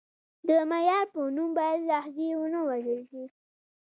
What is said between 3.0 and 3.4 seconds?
شي.